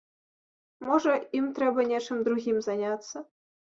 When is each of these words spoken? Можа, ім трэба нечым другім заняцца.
Можа, 0.87 1.13
ім 1.39 1.45
трэба 1.59 1.87
нечым 1.91 2.17
другім 2.29 2.57
заняцца. 2.69 3.15